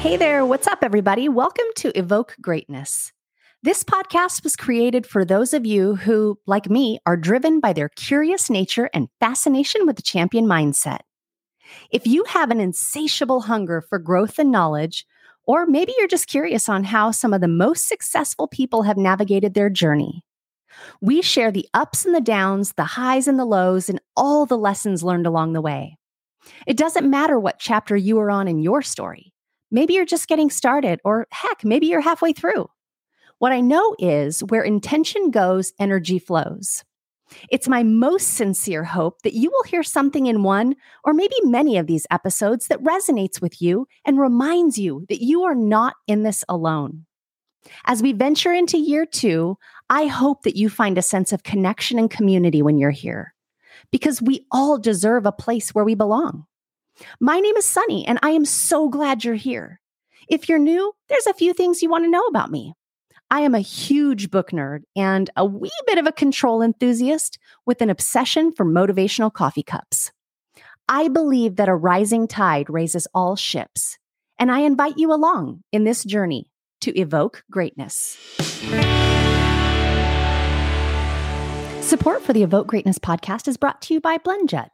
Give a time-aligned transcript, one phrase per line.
[0.00, 1.28] Hey there, what's up, everybody?
[1.28, 3.12] Welcome to Evoke Greatness.
[3.62, 7.90] This podcast was created for those of you who, like me, are driven by their
[7.90, 11.02] curious nature and fascination with the champion mindset.
[11.92, 15.06] If you have an insatiable hunger for growth and knowledge,
[15.44, 19.54] or maybe you're just curious on how some of the most successful people have navigated
[19.54, 20.24] their journey,
[21.00, 24.58] we share the ups and the downs, the highs and the lows, and all the
[24.58, 25.96] lessons learned along the way.
[26.66, 29.32] It doesn't matter what chapter you are on in your story.
[29.70, 32.68] Maybe you're just getting started, or heck, maybe you're halfway through.
[33.38, 36.84] What I know is where intention goes, energy flows.
[37.50, 41.78] It's my most sincere hope that you will hear something in one or maybe many
[41.78, 46.22] of these episodes that resonates with you and reminds you that you are not in
[46.22, 47.06] this alone.
[47.84, 49.56] As we venture into year two,
[49.88, 53.34] I hope that you find a sense of connection and community when you're here,
[53.90, 56.46] because we all deserve a place where we belong.
[57.20, 59.80] My name is Sonnie, and I am so glad you're here.
[60.28, 62.74] If you're new, there's a few things you want to know about me.
[63.30, 67.80] I am a huge book nerd and a wee bit of a control enthusiast with
[67.80, 70.10] an obsession for motivational coffee cups.
[70.88, 73.98] I believe that a rising tide raises all ships,
[74.38, 76.50] and I invite you along in this journey
[76.80, 78.16] to evoke greatness.
[81.90, 84.68] Support for the Evoke Greatness podcast is brought to you by BlendJet.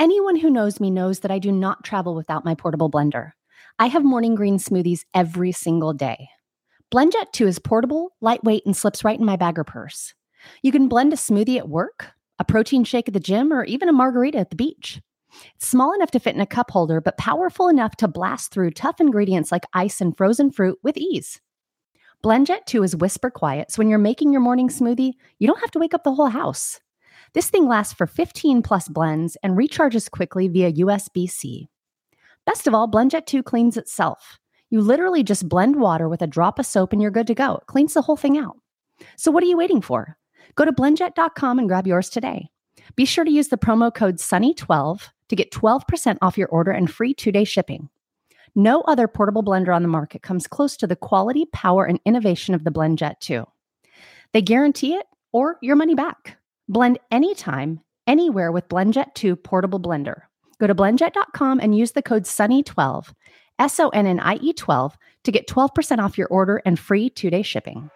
[0.00, 3.30] Anyone who knows me knows that I do not travel without my portable blender.
[3.78, 6.28] I have morning green smoothies every single day.
[6.92, 10.12] BlendJet 2 is portable, lightweight, and slips right in my bag or purse.
[10.60, 12.08] You can blend a smoothie at work,
[12.40, 15.00] a protein shake at the gym, or even a margarita at the beach.
[15.54, 18.72] It's small enough to fit in a cup holder, but powerful enough to blast through
[18.72, 21.40] tough ingredients like ice and frozen fruit with ease.
[22.22, 25.70] BlendJet 2 is whisper quiet, so when you're making your morning smoothie, you don't have
[25.70, 26.78] to wake up the whole house.
[27.32, 31.68] This thing lasts for 15 plus blends and recharges quickly via USB C.
[32.44, 34.38] Best of all, BlendJet 2 cleans itself.
[34.68, 37.54] You literally just blend water with a drop of soap and you're good to go.
[37.54, 38.58] It cleans the whole thing out.
[39.16, 40.18] So, what are you waiting for?
[40.56, 42.50] Go to blendjet.com and grab yours today.
[42.96, 46.90] Be sure to use the promo code SONNIE12 to get 12% off your order and
[46.90, 47.88] free two day shipping.
[48.54, 52.54] No other portable blender on the market comes close to the quality, power, and innovation
[52.54, 53.46] of the BlendJet 2.
[54.32, 56.36] They guarantee it or your money back.
[56.68, 60.22] Blend anytime, anywhere with BlendJet 2 portable blender.
[60.58, 63.12] Go to blendjet.com and use the code SONNIE12,
[63.58, 67.10] S O N N I E 12, to get 12% off your order and free
[67.10, 67.90] two day shipping.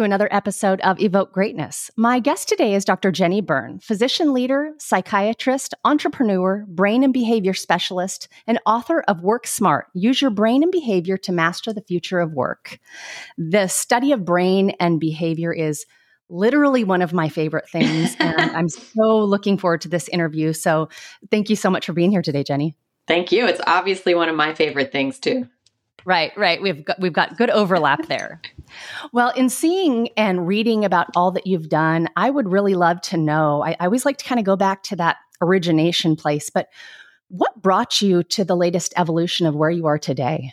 [0.00, 1.90] To another episode of Evoke Greatness.
[1.94, 3.12] My guest today is Dr.
[3.12, 9.88] Jennie Byrne, physician leader, psychiatrist, entrepreneur, brain and behavior specialist, and author of Work Smart
[9.92, 12.78] Use Your Brain and Behavior to Master the Future of Work.
[13.36, 15.84] The study of brain and behavior is
[16.30, 18.16] literally one of my favorite things.
[18.20, 20.54] and I'm so looking forward to this interview.
[20.54, 20.88] So
[21.30, 22.74] thank you so much for being here today, Jennie.
[23.06, 23.46] Thank you.
[23.46, 25.46] It's obviously one of my favorite things, too.
[26.04, 26.60] Right, right.
[26.60, 28.40] We've got we've got good overlap there.
[29.12, 33.16] well, in seeing and reading about all that you've done, I would really love to
[33.16, 33.62] know.
[33.62, 36.68] I, I always like to kind of go back to that origination place, but
[37.28, 40.52] what brought you to the latest evolution of where you are today?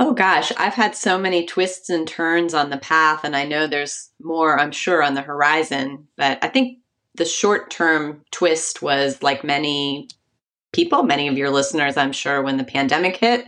[0.00, 3.66] Oh gosh, I've had so many twists and turns on the path, and I know
[3.66, 6.06] there's more, I'm sure, on the horizon.
[6.16, 6.78] But I think
[7.16, 10.08] the short term twist was like many
[10.72, 13.46] people, many of your listeners, I'm sure, when the pandemic hit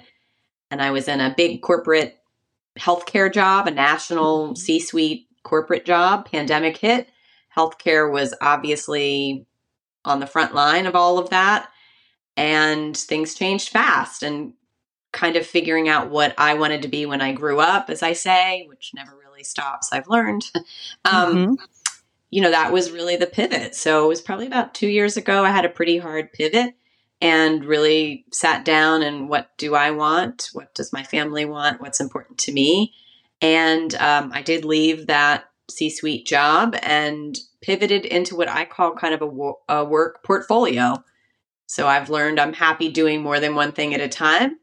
[0.71, 2.19] and I was in a big corporate
[2.79, 4.55] healthcare job, a national mm-hmm.
[4.55, 6.31] C suite corporate job.
[6.31, 7.09] Pandemic hit.
[7.57, 9.47] Healthcare was obviously
[10.05, 11.69] on the front line of all of that.
[12.37, 14.55] And things changed fast and
[15.13, 18.13] kind of figuring out what I wanted to be when I grew up, as I
[18.13, 20.45] say, which never really stops, I've learned.
[21.05, 21.55] um, mm-hmm.
[22.31, 23.75] You know, that was really the pivot.
[23.75, 25.45] So it was probably about two years ago.
[25.45, 26.75] I had a pretty hard pivot
[27.21, 30.49] and really sat down and what do I want?
[30.53, 31.81] What does my family want?
[31.81, 32.95] What's important to me?
[33.43, 38.95] And um, I did leave that C suite job and pivoted into what I call
[38.95, 41.03] kind of a, wo- a work portfolio.
[41.67, 44.59] So I've learned I'm happy doing more than one thing at a time.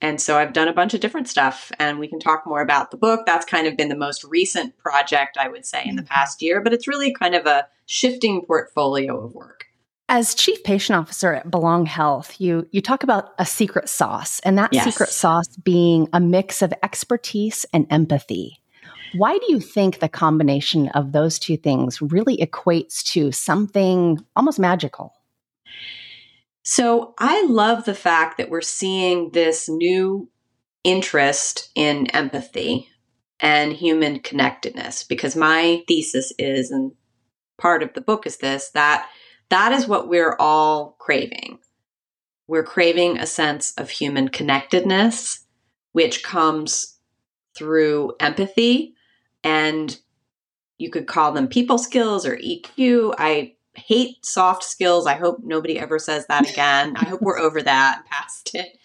[0.00, 2.92] And so I've done a bunch of different stuff, and we can talk more about
[2.92, 3.26] the book.
[3.26, 6.12] That's kind of been the most recent project, I would say, in the mm-hmm.
[6.14, 9.64] past year, but it's really kind of a shifting portfolio of work.
[10.10, 14.56] As chief patient officer at Belong Health, you you talk about a secret sauce, and
[14.56, 14.84] that yes.
[14.84, 18.58] secret sauce being a mix of expertise and empathy.
[19.14, 24.58] Why do you think the combination of those two things really equates to something almost
[24.58, 25.14] magical?
[26.62, 30.30] So, I love the fact that we're seeing this new
[30.84, 32.88] interest in empathy
[33.40, 36.92] and human connectedness because my thesis is and
[37.58, 39.08] part of the book is this that
[39.50, 41.58] that is what we're all craving
[42.46, 45.44] we're craving a sense of human connectedness
[45.92, 46.98] which comes
[47.56, 48.94] through empathy
[49.44, 49.98] and
[50.78, 53.14] you could call them people skills or EQ.
[53.18, 55.06] I hate soft skills.
[55.06, 56.96] I hope nobody ever says that again.
[56.96, 58.78] I hope we're over that past it.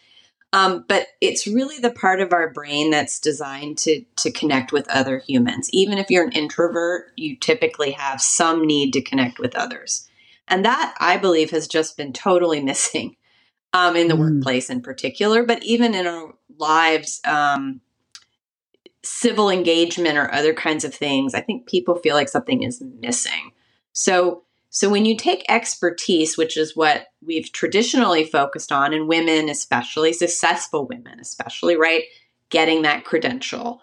[0.52, 4.88] Um, but it's really the part of our brain that's designed to to connect with
[4.88, 5.68] other humans.
[5.74, 10.08] Even if you're an introvert, you typically have some need to connect with others,
[10.48, 13.16] and that I believe has just been totally missing
[13.74, 14.20] um, in the mm.
[14.20, 17.82] workplace in particular, but even in our lives um,
[19.04, 23.52] civil engagement or other kinds of things, I think people feel like something is missing.
[23.92, 29.50] So, so when you take expertise, which is what we've traditionally focused on, and women,
[29.50, 32.04] especially successful women, especially, right?
[32.50, 33.82] Getting that credential,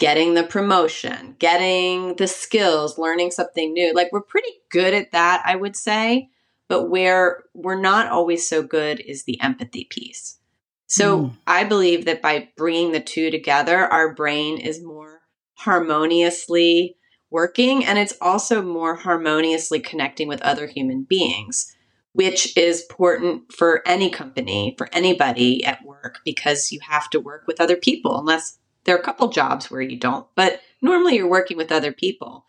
[0.00, 3.92] getting the promotion, getting the skills, learning something new.
[3.94, 6.30] Like we're pretty good at that, I would say.
[6.68, 10.38] But where we're not always so good is the empathy piece.
[10.86, 11.36] So mm.
[11.46, 15.20] I believe that by bringing the two together, our brain is more
[15.54, 16.96] harmoniously
[17.28, 21.76] working and it's also more harmoniously connecting with other human beings,
[22.12, 27.44] which is important for any company, for anybody at work, because you have to work
[27.46, 30.26] with other people, unless there are a couple jobs where you don't.
[30.34, 32.44] But normally you're working with other people.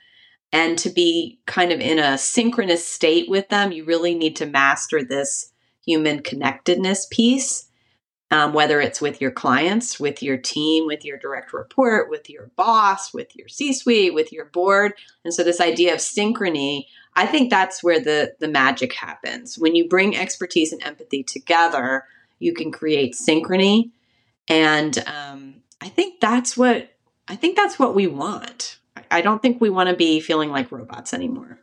[0.53, 4.45] And to be kind of in a synchronous state with them, you really need to
[4.45, 5.53] master this
[5.85, 7.71] human connectedness piece
[8.31, 12.49] um, whether it's with your clients, with your team, with your direct report, with your
[12.55, 14.93] boss, with your C suite, with your board.
[15.25, 19.59] And so, this idea of synchrony, I think that's where the, the magic happens.
[19.59, 22.05] When you bring expertise and empathy together,
[22.39, 23.91] you can create synchrony.
[24.47, 26.91] And um, I think that's what
[27.27, 28.79] I think that's what we want.
[29.09, 31.59] I don't think we want to be feeling like robots anymore.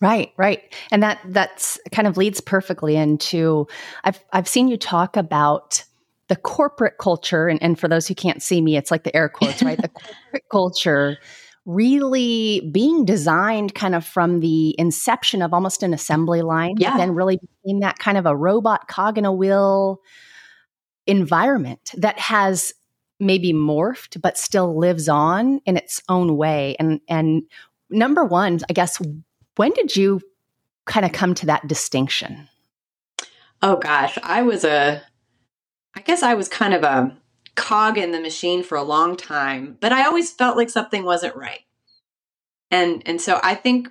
[0.00, 0.62] Right, right.
[0.92, 3.66] And that that's kind of leads perfectly into
[4.04, 5.84] I've I've seen you talk about
[6.28, 9.28] the corporate culture and, and for those who can't see me, it's like the air
[9.28, 9.80] quotes, right?
[9.80, 9.88] the
[10.22, 11.18] corporate culture
[11.64, 16.92] really being designed kind of from the inception of almost an assembly line, yeah.
[16.92, 20.00] but then really in that kind of a robot cog in a wheel
[21.06, 22.72] environment that has
[23.20, 26.76] maybe morphed but still lives on in its own way.
[26.78, 27.42] And and
[27.90, 29.00] number one, I guess
[29.56, 30.20] when did you
[30.86, 32.48] kind of come to that distinction?
[33.62, 35.02] Oh gosh, I was a
[35.94, 37.16] I guess I was kind of a
[37.56, 41.36] cog in the machine for a long time, but I always felt like something wasn't
[41.36, 41.60] right.
[42.70, 43.88] And and so I think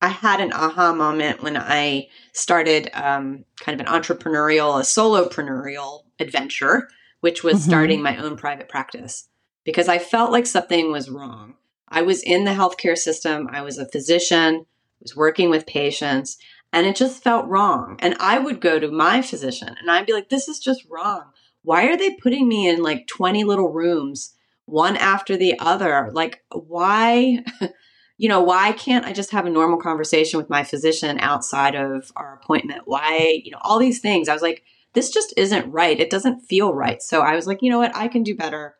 [0.00, 6.02] I had an aha moment when I started um, kind of an entrepreneurial, a solopreneurial
[6.20, 6.88] adventure,
[7.24, 7.70] which was mm-hmm.
[7.70, 9.30] starting my own private practice
[9.64, 11.54] because I felt like something was wrong.
[11.88, 13.48] I was in the healthcare system.
[13.50, 16.36] I was a physician I was working with patients
[16.70, 17.96] and it just felt wrong.
[18.00, 21.30] And I would go to my physician and I'd be like, this is just wrong.
[21.62, 24.34] Why are they putting me in like 20 little rooms,
[24.66, 26.10] one after the other?
[26.12, 27.42] Like, why,
[28.18, 32.12] you know, why can't I just have a normal conversation with my physician outside of
[32.16, 32.82] our appointment?
[32.84, 34.28] Why, you know, all these things.
[34.28, 34.62] I was like,
[34.94, 35.98] this just isn't right.
[35.98, 37.02] It doesn't feel right.
[37.02, 37.94] So I was like, you know what?
[37.94, 38.76] I can do better.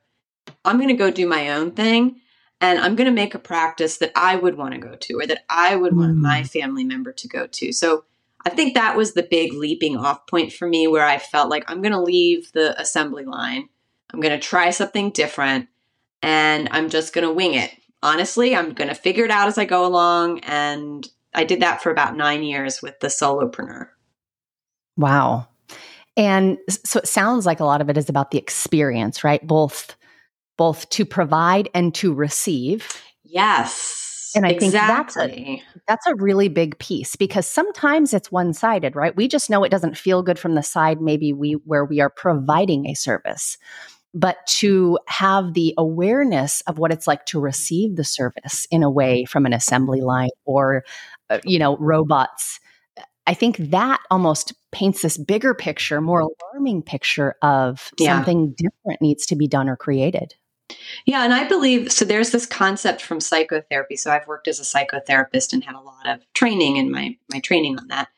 [0.64, 2.20] I'm going to go do my own thing
[2.60, 5.26] and I'm going to make a practice that I would want to go to or
[5.26, 5.98] that I would mm.
[5.98, 7.72] want my family member to go to.
[7.72, 8.04] So
[8.46, 11.64] I think that was the big leaping off point for me where I felt like
[11.68, 13.68] I'm going to leave the assembly line.
[14.12, 15.68] I'm going to try something different
[16.22, 17.70] and I'm just going to wing it.
[18.02, 20.40] Honestly, I'm going to figure it out as I go along.
[20.40, 23.88] And I did that for about nine years with the solopreneur.
[24.96, 25.48] Wow.
[26.16, 29.44] And so it sounds like a lot of it is about the experience, right?
[29.46, 29.96] Both
[30.56, 33.02] both to provide and to receive.
[33.24, 34.32] Yes.
[34.36, 34.64] And I exactly.
[34.64, 39.14] think that's a, that's a really big piece because sometimes it's one-sided, right?
[39.16, 42.10] We just know it doesn't feel good from the side maybe we where we are
[42.10, 43.58] providing a service.
[44.12, 48.90] But to have the awareness of what it's like to receive the service in a
[48.90, 50.84] way from an assembly line or
[51.30, 52.60] uh, you know robots
[53.26, 58.14] I think that almost paints this bigger picture, more alarming picture of yeah.
[58.14, 60.34] something different needs to be done or created.
[61.06, 62.04] Yeah, and I believe so.
[62.04, 63.96] There's this concept from psychotherapy.
[63.96, 67.40] So I've worked as a psychotherapist and had a lot of training in my my
[67.40, 68.08] training on that.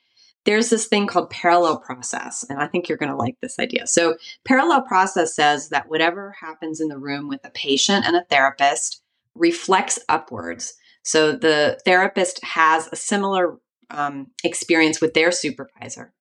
[0.45, 3.87] There's this thing called parallel process, and I think you're going to like this idea.
[3.89, 8.25] So parallel process says that whatever happens in the room with a patient and a
[8.31, 9.03] therapist
[9.35, 10.75] reflects upwards.
[11.03, 13.59] So the therapist has a similar
[13.91, 16.13] um, experience with their supervisor,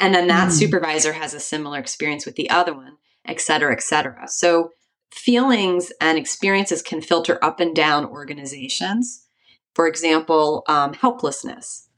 [0.00, 0.52] and then that mm.
[0.52, 2.96] supervisor has a similar experience with the other one
[3.26, 4.28] et cetera, et cetera.
[4.28, 4.70] So
[5.10, 9.26] feelings and experiences can filter up and down organizations.
[9.74, 11.88] For example, um, helplessness.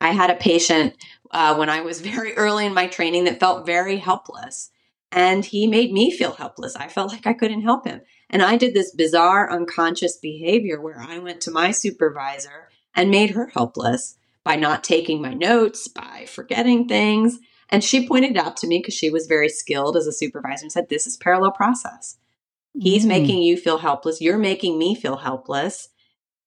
[0.00, 0.94] I had a patient
[1.30, 4.70] uh, when I was very early in my training that felt very helpless.
[5.14, 6.74] And he made me feel helpless.
[6.74, 8.00] I felt like I couldn't help him.
[8.30, 13.30] And I did this bizarre unconscious behavior where I went to my supervisor and made
[13.30, 17.38] her helpless by not taking my notes, by forgetting things.
[17.68, 20.72] And she pointed out to me because she was very skilled as a supervisor and
[20.72, 22.18] said, This is parallel process.
[22.78, 23.08] He's mm.
[23.08, 24.20] making you feel helpless.
[24.20, 25.88] You're making me feel helpless.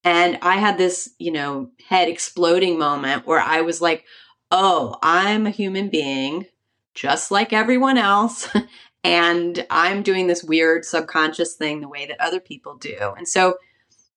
[0.03, 4.05] And I had this, you know, head exploding moment where I was like,
[4.51, 6.45] oh, I'm a human being
[6.93, 8.47] just like everyone else.
[9.03, 13.13] and I'm doing this weird subconscious thing the way that other people do.
[13.17, 13.55] And so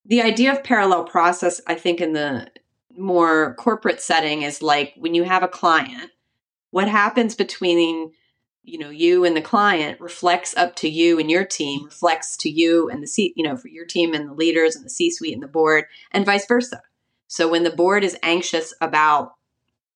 [0.04, 2.48] the idea of parallel process, I think, in the
[2.98, 6.10] more corporate setting is like when you have a client,
[6.70, 8.12] what happens between
[8.62, 12.50] you know you and the client reflects up to you and your team reflects to
[12.50, 15.10] you and the C, you know for your team and the leaders and the C
[15.10, 16.82] suite and the board and vice versa.
[17.28, 19.34] So when the board is anxious about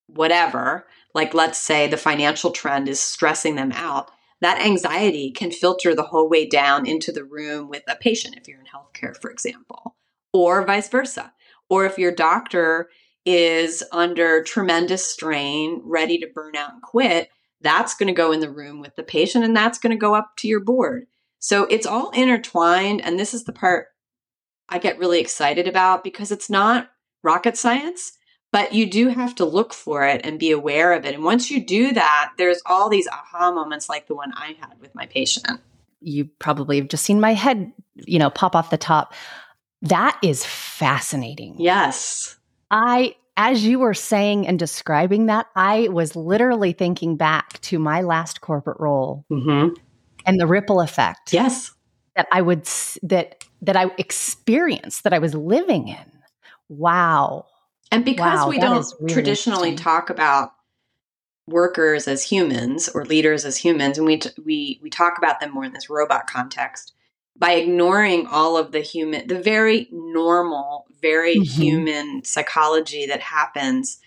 [0.06, 5.94] whatever, like let's say the financial trend is stressing them out, that anxiety can filter
[5.94, 9.30] the whole way down into the room with a patient if you're in healthcare, for
[9.30, 9.96] example,
[10.32, 11.32] or vice versa.
[11.72, 12.90] Or if your doctor
[13.24, 17.30] is under tremendous strain, ready to burn out and quit,
[17.62, 20.14] that's going to go in the room with the patient and that's going to go
[20.14, 21.06] up to your board.
[21.38, 23.00] So it's all intertwined.
[23.00, 23.86] And this is the part
[24.68, 26.90] I get really excited about because it's not
[27.22, 28.12] rocket science,
[28.52, 31.14] but you do have to look for it and be aware of it.
[31.14, 34.78] And once you do that, there's all these aha moments like the one I had
[34.78, 35.46] with my patient.
[36.02, 39.14] You probably have just seen my head, you know, pop off the top.
[39.82, 41.56] That is fascinating.
[41.58, 42.36] Yes.
[42.70, 48.02] I as you were saying and describing that, I was literally thinking back to my
[48.02, 49.74] last corporate role mm-hmm.
[50.26, 51.32] and the ripple effect.
[51.32, 51.72] Yes,
[52.16, 52.68] that I would
[53.02, 56.12] that that I experienced that I was living in.
[56.68, 57.46] Wow.
[57.90, 60.52] And because wow, we don't really traditionally talk about
[61.46, 65.52] workers as humans or leaders as humans, and we t- we we talk about them
[65.52, 66.92] more in this robot context,
[67.36, 71.60] by ignoring all of the human, the very normal, very mm-hmm.
[71.60, 73.98] human psychology that happens,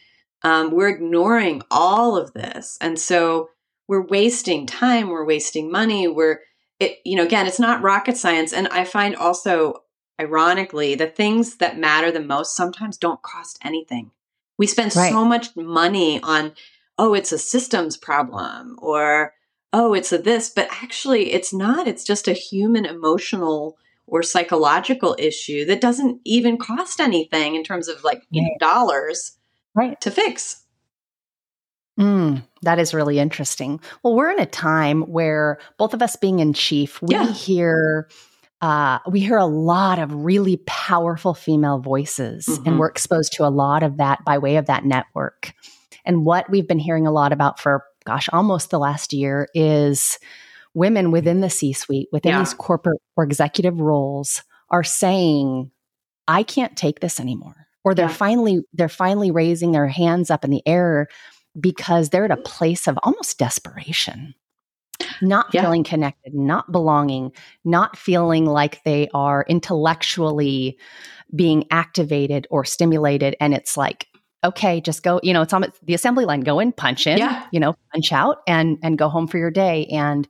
[0.43, 2.77] um, we're ignoring all of this.
[2.81, 3.49] And so
[3.87, 6.39] we're wasting time, we're wasting money, we're,
[6.79, 8.53] it, you know, again, it's not rocket science.
[8.53, 9.83] And I find also,
[10.19, 14.11] ironically, the things that matter the most sometimes don't cost anything.
[14.57, 15.11] We spend right.
[15.11, 16.53] so much money on,
[16.97, 19.34] oh, it's a systems problem or,
[19.75, 21.85] oh, it's a this, but actually it's not.
[21.85, 23.77] It's just a human emotional
[24.07, 29.37] or psychological issue that doesn't even cost anything in terms of like you know, dollars
[29.75, 29.99] right.
[29.99, 30.63] to fix.
[31.99, 33.81] Mm, that is really interesting.
[34.01, 37.31] Well, we're in a time where both of us being in chief, we yeah.
[37.31, 38.07] hear
[38.61, 42.67] uh, we hear a lot of really powerful female voices, mm-hmm.
[42.67, 45.53] and we're exposed to a lot of that by way of that network.
[46.05, 50.19] And what we've been hearing a lot about for gosh, almost the last year is
[50.73, 52.39] women within the C suite, within yeah.
[52.39, 55.71] these corporate or executive roles are saying,
[56.27, 57.67] I can't take this anymore.
[57.83, 58.13] Or they're yeah.
[58.13, 61.07] finally, they're finally raising their hands up in the air
[61.59, 64.33] because they're at a place of almost desperation.
[65.21, 65.61] Not yeah.
[65.61, 67.31] feeling connected, not belonging,
[67.63, 70.77] not feeling like they are intellectually
[71.35, 73.35] being activated or stimulated.
[73.39, 74.07] And it's like,
[74.45, 77.45] okay, just go, you know, it's on the assembly line, go in, punch in, yeah.
[77.51, 79.85] you know, punch out and and go home for your day.
[79.87, 80.27] And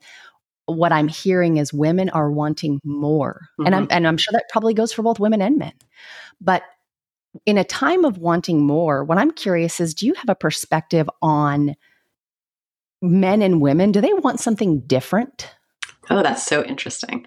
[0.65, 3.41] what I'm hearing is women are wanting more.
[3.59, 3.65] Mm-hmm.
[3.65, 5.73] And I'm and I'm sure that probably goes for both women and men.
[6.41, 6.63] But
[7.45, 11.09] in a time of wanting more, what I'm curious is do you have a perspective
[11.21, 11.75] on
[13.01, 13.91] men and women?
[13.91, 15.51] Do they want something different?
[16.09, 17.25] Oh, that's so interesting.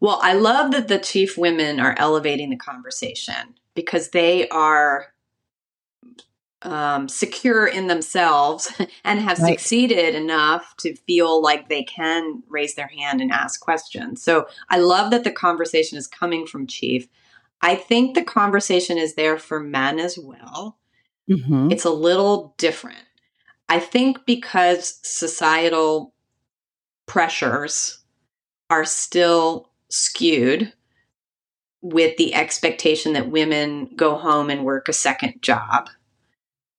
[0.00, 5.06] Well, I love that the chief women are elevating the conversation because they are
[6.64, 8.72] um, secure in themselves
[9.04, 9.58] and have right.
[9.58, 14.22] succeeded enough to feel like they can raise their hand and ask questions.
[14.22, 17.06] So I love that the conversation is coming from Chief.
[17.60, 20.78] I think the conversation is there for men as well.
[21.30, 21.70] Mm-hmm.
[21.70, 22.98] It's a little different.
[23.68, 26.12] I think because societal
[27.06, 27.98] pressures
[28.68, 30.72] are still skewed
[31.80, 35.88] with the expectation that women go home and work a second job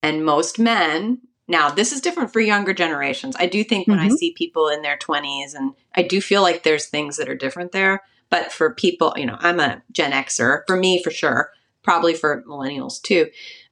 [0.05, 3.35] and most men, now this is different for younger generations.
[3.39, 4.13] I do think when mm-hmm.
[4.13, 7.35] I see people in their 20s, and I do feel like there's things that are
[7.35, 8.03] different there.
[8.29, 12.43] But for people, you know, I'm a Gen Xer, for me, for sure, probably for
[12.43, 13.31] millennials too.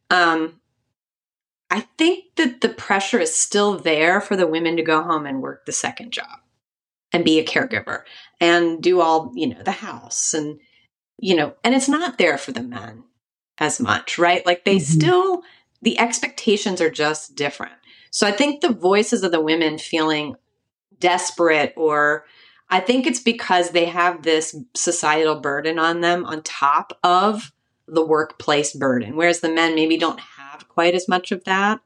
[0.10, 0.60] Um,
[1.70, 5.42] I think that the pressure is still there for the women to go home and
[5.42, 6.40] work the second job.
[7.14, 8.02] and be a caregiver
[8.42, 10.60] and do all, you know, the house and,
[11.20, 13.04] you know, and it's not there for the men
[13.60, 14.44] as much, right?
[14.46, 15.00] Like they mm-hmm.
[15.00, 15.44] still,
[15.84, 17.74] the expectations are just different.
[18.10, 20.36] So I think the voices of the women feeling
[21.00, 22.26] desperate or
[22.70, 27.52] I think it's because they have this societal burden on them on top of
[27.88, 31.82] the workplace burden, whereas the men maybe don't have quite as much of that.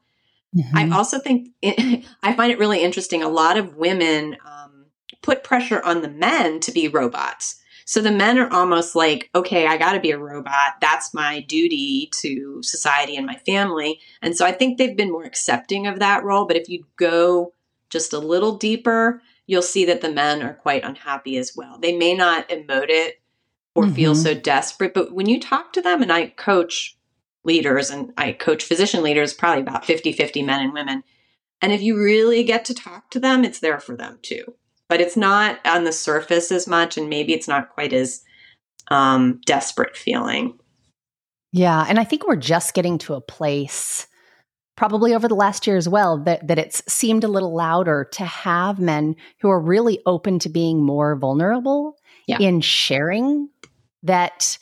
[0.56, 0.76] Mm-hmm.
[0.76, 3.22] I also think it, I find it really interesting.
[3.22, 4.86] A lot of women um,
[5.20, 7.60] put pressure on the men to be robots.
[7.88, 10.74] So the men are almost like, okay, I got to be a robot.
[10.78, 13.98] That's my duty to society and my family.
[14.20, 16.44] And so I think they've been more accepting of that role.
[16.44, 17.54] But if you go
[17.88, 21.78] just a little deeper, you'll see that the men are quite unhappy as well.
[21.78, 23.22] They may not emote it
[23.74, 23.94] or mm-hmm.
[23.94, 26.94] feel so desperate, but when you talk to them, and I coach
[27.42, 31.04] leaders and I coach physician leaders, probably about 50 50 men and women.
[31.62, 34.56] And if you really get to talk to them, it's there for them too
[34.88, 38.22] but it's not on the surface as much, and maybe it's not quite as
[38.90, 40.58] um, desperate feeling.
[41.52, 44.06] Yeah, and I think we're just getting to a place,
[44.76, 48.24] probably over the last year as well, that that it's seemed a little louder to
[48.24, 52.38] have men who are really open to being more vulnerable yeah.
[52.38, 53.48] in sharing
[54.02, 54.58] that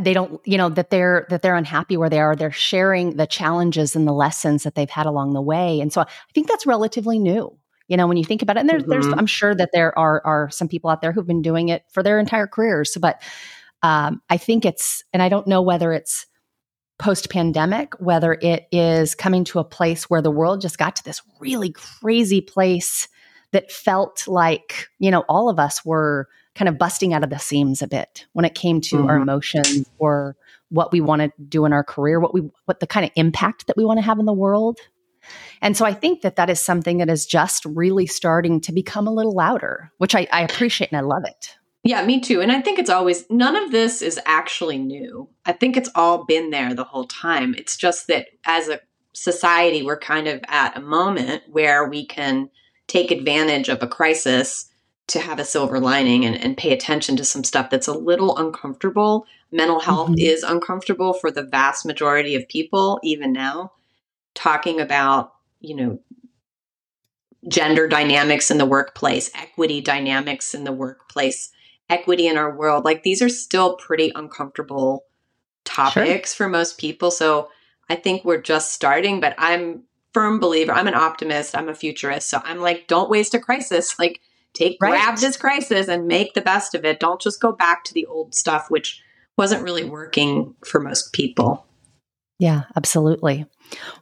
[0.00, 3.26] they don't you know that they're that they're unhappy where they are they're sharing the
[3.26, 6.66] challenges and the lessons that they've had along the way and so i think that's
[6.66, 7.54] relatively new
[7.88, 8.90] you know when you think about it and there's, mm-hmm.
[8.92, 11.84] there's i'm sure that there are are some people out there who've been doing it
[11.90, 13.22] for their entire careers but
[13.82, 16.26] um, i think it's and i don't know whether it's
[16.98, 21.04] post pandemic whether it is coming to a place where the world just got to
[21.04, 23.08] this really crazy place
[23.52, 27.38] that felt like you know all of us were kind of busting out of the
[27.38, 29.08] seams a bit when it came to mm-hmm.
[29.08, 30.36] our emotions or
[30.68, 33.66] what we want to do in our career what we what the kind of impact
[33.66, 34.78] that we want to have in the world
[35.60, 39.06] and so I think that that is something that is just really starting to become
[39.06, 41.56] a little louder, which I, I appreciate and I love it.
[41.84, 42.40] Yeah, me too.
[42.40, 45.28] And I think it's always, none of this is actually new.
[45.44, 47.54] I think it's all been there the whole time.
[47.58, 48.80] It's just that as a
[49.14, 52.50] society, we're kind of at a moment where we can
[52.86, 54.68] take advantage of a crisis
[55.08, 58.36] to have a silver lining and, and pay attention to some stuff that's a little
[58.36, 59.26] uncomfortable.
[59.50, 60.20] Mental health mm-hmm.
[60.20, 63.72] is uncomfortable for the vast majority of people, even now
[64.34, 66.00] talking about, you know,
[67.48, 71.50] gender dynamics in the workplace, equity dynamics in the workplace,
[71.88, 72.84] equity in our world.
[72.84, 75.04] Like these are still pretty uncomfortable
[75.64, 76.46] topics sure.
[76.46, 77.10] for most people.
[77.10, 77.50] So
[77.88, 80.72] I think we're just starting, but I'm firm believer.
[80.72, 81.56] I'm an optimist.
[81.56, 82.28] I'm a futurist.
[82.28, 83.96] So I'm like, don't waste a crisis.
[84.02, 84.20] Like
[84.52, 84.90] take right.
[84.90, 87.00] grab this crisis and make the best of it.
[87.00, 89.02] Don't just go back to the old stuff, which
[89.36, 91.64] wasn't really working for most people.
[92.42, 93.46] Yeah, absolutely.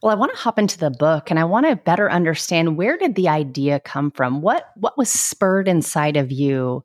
[0.03, 2.97] Well, I want to hop into the book and I want to better understand where
[2.97, 4.41] did the idea come from?
[4.41, 6.83] What what was spurred inside of you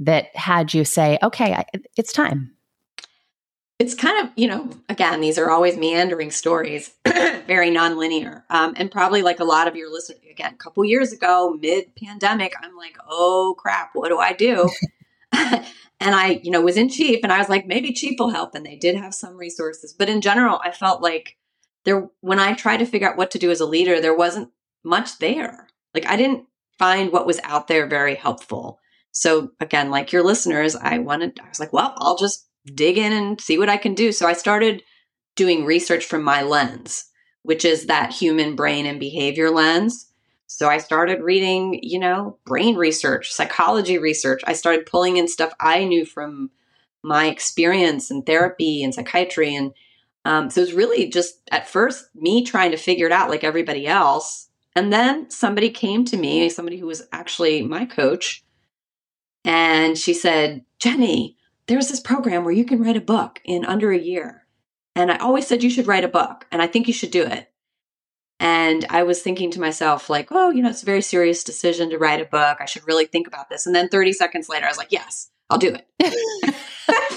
[0.00, 1.64] that had you say, "Okay, I,
[1.96, 2.54] it's time."
[3.78, 8.42] It's kind of, you know, again, these are always meandering stories, very nonlinear.
[8.50, 11.94] Um, and probably like a lot of your listeners, again, a couple years ago, mid
[11.96, 14.68] pandemic, I'm like, oh crap, what do I do?
[16.00, 18.54] and I, you know, was in Chief and I was like, maybe Chief will help.
[18.54, 19.92] And they did have some resources.
[19.92, 21.36] But in general, I felt like
[21.84, 24.50] there when I tried to figure out what to do as a leader, there wasn't
[24.84, 25.68] much there.
[25.94, 26.44] Like I didn't
[26.78, 28.78] find what was out there very helpful.
[29.10, 33.12] So again, like your listeners, I wanted I was like, well, I'll just dig in
[33.12, 34.12] and see what I can do.
[34.12, 34.82] So I started
[35.34, 37.06] doing research from my lens,
[37.42, 40.07] which is that human brain and behavior lens.
[40.48, 44.42] So I started reading, you know, brain research, psychology research.
[44.46, 46.50] I started pulling in stuff I knew from
[47.04, 49.72] my experience in therapy and psychiatry and
[50.24, 53.44] um, so it was really just at first me trying to figure it out like
[53.44, 54.48] everybody else.
[54.76, 58.44] And then somebody came to me, somebody who was actually my coach,
[59.44, 63.90] and she said, Jennie, there's this program where you can write a book in under
[63.90, 64.46] a year.
[64.94, 67.24] And I always said you should write a book, and I think you should do
[67.24, 67.50] it.
[68.40, 71.90] And I was thinking to myself, like, oh, you know, it's a very serious decision
[71.90, 72.58] to write a book.
[72.60, 73.66] I should really think about this.
[73.66, 76.54] And then 30 seconds later, I was like, yes, I'll do it.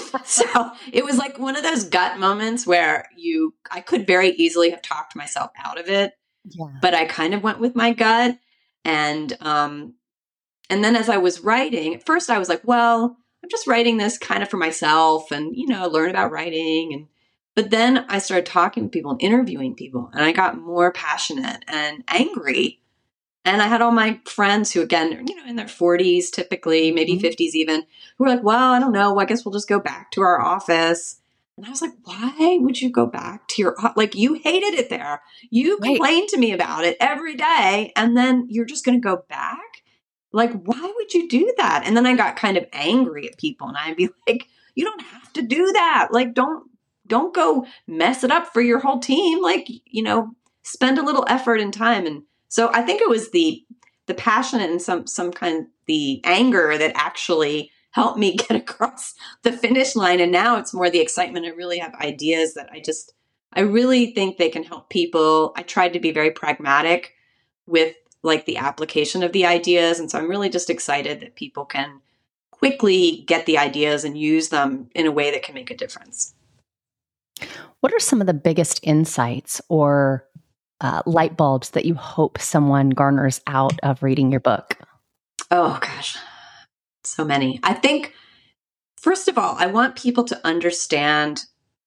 [0.24, 4.70] so it was like one of those gut moments where you, I could very easily
[4.70, 6.66] have talked myself out of it, yeah.
[6.80, 8.38] but I kind of went with my gut.
[8.84, 9.94] And, um,
[10.68, 13.96] and then as I was writing, at first I was like, well, I'm just writing
[13.96, 16.94] this kind of for myself and, you know, learn about writing.
[16.94, 17.06] And,
[17.54, 21.64] but then I started talking to people and interviewing people and I got more passionate
[21.68, 22.82] and angry
[23.44, 27.16] and I had all my friends who, again, you know, in their 40s, typically, maybe
[27.16, 27.26] mm-hmm.
[27.26, 27.84] 50s even,
[28.16, 29.18] who were like, well, I don't know.
[29.18, 31.20] I guess we'll just go back to our office.
[31.56, 34.90] And I was like, why would you go back to your, like, you hated it
[34.90, 35.22] there.
[35.50, 35.88] You right.
[35.88, 37.92] complained to me about it every day.
[37.96, 39.82] And then you're just going to go back.
[40.32, 41.82] Like, why would you do that?
[41.84, 45.02] And then I got kind of angry at people and I'd be like, you don't
[45.02, 46.08] have to do that.
[46.12, 46.70] Like, don't
[47.12, 49.42] don't go mess it up for your whole team.
[49.42, 50.30] Like, you know,
[50.62, 52.06] spend a little effort and time.
[52.06, 53.62] And so I think it was the
[54.06, 59.12] the passion and some some kind of the anger that actually helped me get across
[59.42, 60.20] the finish line.
[60.20, 61.44] And now it's more the excitement.
[61.44, 63.12] I really have ideas that I just
[63.52, 65.52] I really think they can help people.
[65.54, 67.12] I tried to be very pragmatic
[67.66, 70.00] with like the application of the ideas.
[70.00, 72.00] And so I'm really just excited that people can
[72.50, 76.32] quickly get the ideas and use them in a way that can make a difference.
[77.80, 80.26] What are some of the biggest insights or
[80.80, 84.78] uh, light bulbs that you hope someone garners out of reading your book?
[85.50, 86.16] Oh, gosh,
[87.04, 87.60] so many.
[87.62, 88.14] I think,
[88.96, 91.44] first of all, I want people to understand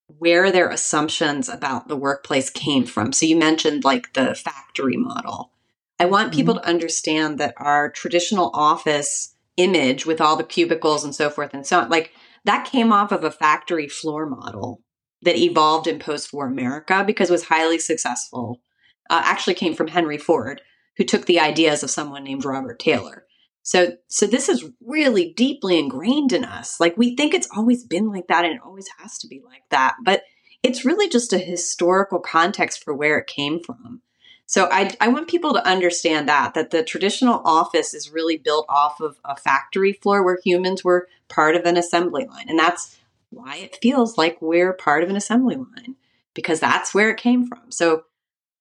[0.08, 3.12] where their assumptions about the workplace came from.
[3.12, 5.52] So you mentioned like the factory model.
[6.00, 6.64] I want people mm-hmm.
[6.64, 11.66] to understand that our traditional office image with all the cubicles and so forth and
[11.66, 12.12] so on, like
[12.44, 14.82] that came off of a factory floor model
[15.26, 18.62] that evolved in post war America because it was highly successful.
[19.10, 20.62] Uh, actually came from Henry Ford,
[20.98, 23.26] who took the ideas of someone named Robert Taylor.
[23.62, 26.80] So, so this is really deeply ingrained in us.
[26.80, 29.64] Like we think it's always been like that and it always has to be like
[29.72, 30.24] that, but
[30.64, 34.02] it's really just a historical context for where it came from.
[34.48, 38.68] So I, I want people to understand that, that the traditional office is really built
[38.70, 42.46] off of a factory floor where humans were part of an assembly line.
[42.48, 42.98] And that's
[43.36, 45.96] why it feels like we're part of an assembly line
[46.34, 47.72] because that's where it came from.
[47.72, 48.04] So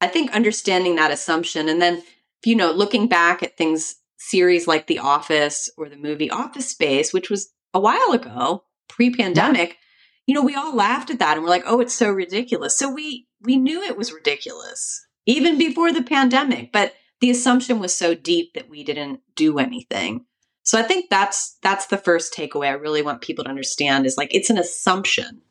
[0.01, 2.03] I think understanding that assumption and then,
[2.45, 7.13] you know, looking back at things series like The Office or the movie Office Space,
[7.13, 9.75] which was a while ago, pre-pandemic, yeah.
[10.27, 12.91] you know, we all laughed at that and we're like, "Oh, it's so ridiculous." So
[12.91, 18.15] we we knew it was ridiculous even before the pandemic, but the assumption was so
[18.15, 20.27] deep that we didn't do anything.
[20.65, 24.17] So I think that's that's the first takeaway I really want people to understand is
[24.17, 25.43] like it's an assumption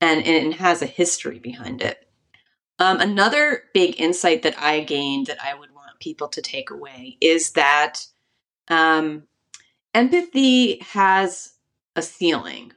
[0.00, 2.06] and, and it has a history behind it.
[2.78, 7.16] Um, another big insight that I gained that I would want people to take away
[7.20, 8.06] is that
[8.68, 9.24] um,
[9.94, 11.52] empathy has
[11.94, 12.72] a ceiling.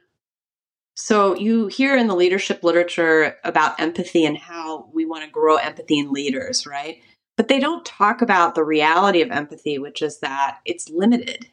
[0.94, 5.56] So you hear in the leadership literature about empathy and how we want to grow
[5.56, 6.98] empathy in leaders, right?
[7.36, 11.48] But they don't talk about the reality of empathy, which is that it's limited.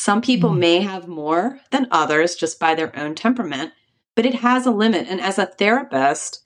[0.00, 0.58] Some people mm.
[0.60, 3.74] may have more than others just by their own temperament,
[4.14, 5.06] but it has a limit.
[5.06, 6.42] And as a therapist,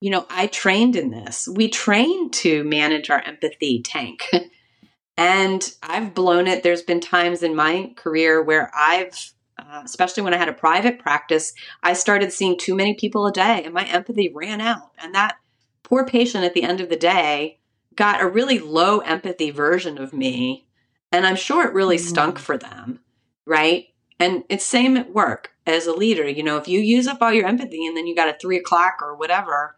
[0.00, 1.46] you know, I trained in this.
[1.46, 4.30] We trained to manage our empathy tank.
[5.18, 6.62] and I've blown it.
[6.62, 10.98] There's been times in my career where I've, uh, especially when I had a private
[10.98, 14.92] practice, I started seeing too many people a day and my empathy ran out.
[14.96, 15.36] And that
[15.82, 17.58] poor patient at the end of the day
[17.94, 20.65] got a really low empathy version of me.
[21.12, 22.08] And I'm sure it really mm-hmm.
[22.08, 23.00] stunk for them.
[23.46, 23.86] Right.
[24.18, 26.28] And it's same at work as a leader.
[26.28, 28.56] You know, if you use up all your empathy and then you got a three
[28.56, 29.76] o'clock or whatever,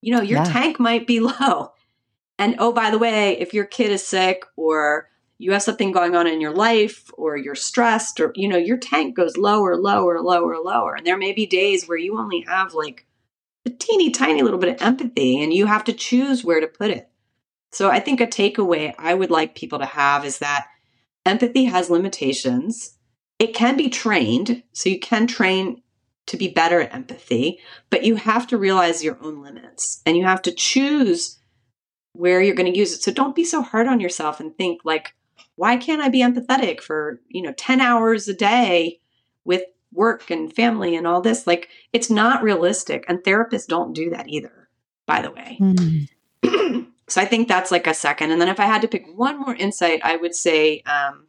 [0.00, 0.44] you know, your yeah.
[0.44, 1.72] tank might be low.
[2.38, 6.14] And oh, by the way, if your kid is sick or you have something going
[6.14, 10.20] on in your life or you're stressed or, you know, your tank goes lower, lower,
[10.20, 10.94] lower, lower.
[10.94, 13.06] And there may be days where you only have like
[13.66, 16.90] a teeny tiny little bit of empathy and you have to choose where to put
[16.90, 17.09] it.
[17.72, 20.66] So I think a takeaway I would like people to have is that
[21.24, 22.96] empathy has limitations.
[23.38, 24.62] It can be trained.
[24.72, 25.82] So you can train
[26.26, 27.58] to be better at empathy,
[27.90, 31.38] but you have to realize your own limits and you have to choose
[32.12, 33.02] where you're going to use it.
[33.02, 35.14] So don't be so hard on yourself and think like,
[35.56, 39.00] why can't I be empathetic for, you know, 10 hours a day
[39.44, 41.46] with work and family and all this?
[41.46, 43.04] Like it's not realistic.
[43.08, 44.68] And therapists don't do that either,
[45.06, 45.58] by the way.
[45.60, 46.08] Mm.
[47.10, 48.30] so I think that's like a second.
[48.30, 51.26] And then if I had to pick one more insight, I would say um,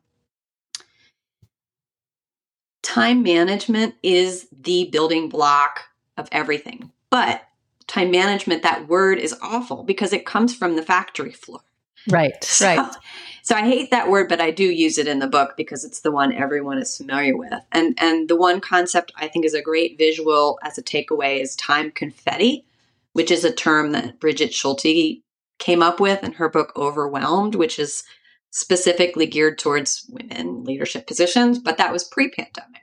[2.84, 5.86] time management is the building block
[6.18, 6.92] of everything.
[7.10, 7.44] But
[7.88, 11.62] time management, that word is awful because it comes from the factory floor.
[12.10, 12.96] Right, so, right.
[13.44, 16.02] So I hate that word, but I do use it in the book because it's
[16.02, 17.54] the one everyone is familiar with.
[17.72, 21.56] And and the one concept I think is a great visual as a takeaway is
[21.56, 22.66] time confetti,
[23.14, 25.24] which is a term that Brigid Schulte
[25.62, 28.04] came up with in her book Overwhelmed, which is
[28.50, 32.82] specifically geared towards women leadership positions, but that was pre-pandemic.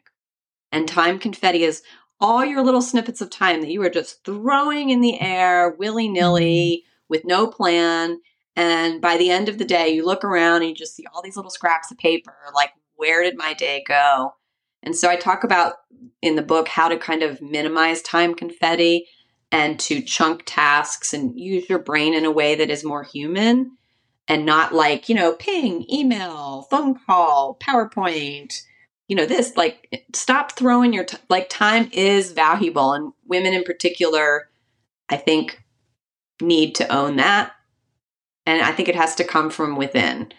[0.73, 1.83] And time confetti is
[2.21, 6.09] all your little snippets of time that you are just throwing in the air willy
[6.09, 7.07] nilly mm-hmm.
[7.09, 8.21] with no plan.
[8.57, 11.23] And by the end of the day, you look around and you just see all
[11.23, 14.35] these little scraps of paper like, where did my day go?
[14.83, 15.75] And so I talk about
[16.23, 19.07] in the book how to kind of minimize time confetti
[19.51, 23.73] and to chunk tasks and use your brain in a way that is more human.
[24.31, 28.61] and not like, you know, ping, email, phone call, PowerPoint,
[29.09, 33.65] you know, this like stop throwing your t- like time is valuable and women in
[33.65, 34.51] particular
[35.09, 35.63] I think
[36.41, 37.53] need to own that.
[38.47, 40.33] And I think it has to come from within.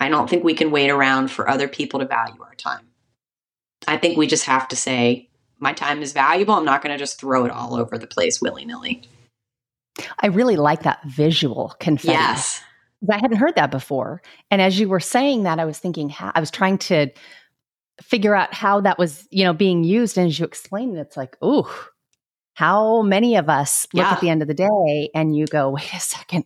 [0.00, 2.88] I don't think we can wait around for other people to value our time.
[3.86, 5.28] I think we just have to say,
[5.62, 6.54] my time is valuable.
[6.54, 9.02] I'm not going to just throw it all over the place willy nilly.
[10.18, 12.14] I really like that visual confetti.
[12.14, 12.60] Yes.
[13.10, 14.22] I hadn't heard that before.
[14.50, 17.10] And as you were saying that, I was thinking, how, I was trying to
[18.00, 20.18] figure out how that was, you know, being used.
[20.18, 21.66] And as you explained it, it's like, ooh,
[22.54, 24.12] how many of us look yeah.
[24.12, 26.44] at the end of the day and you go, wait a second,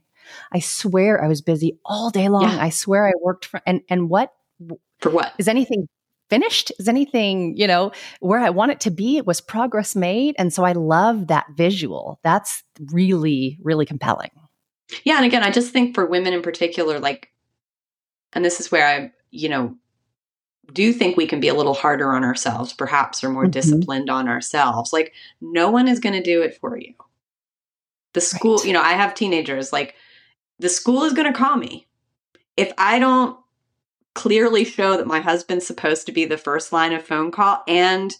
[0.52, 2.42] I swear I was busy all day long.
[2.42, 2.58] Yeah.
[2.60, 4.32] I swear I worked for, and, and what?
[5.00, 5.32] For what?
[5.38, 5.88] Is anything
[6.28, 6.72] finished?
[6.78, 9.16] Is anything, you know, where I want it to be?
[9.16, 10.34] It was progress made.
[10.38, 12.18] And so I love that visual.
[12.22, 12.62] That's
[12.92, 14.30] really, really compelling.
[15.04, 15.16] Yeah.
[15.16, 17.30] And again, I just think for women in particular, like,
[18.32, 19.76] and this is where I, you know,
[20.72, 23.52] do think we can be a little harder on ourselves, perhaps, or more mm-hmm.
[23.52, 24.92] disciplined on ourselves.
[24.92, 26.94] Like, no one is going to do it for you.
[28.14, 28.66] The school, right.
[28.66, 29.94] you know, I have teenagers, like,
[30.58, 31.86] the school is going to call me.
[32.56, 33.38] If I don't
[34.16, 38.14] clearly show that my husband's supposed to be the first line of phone call and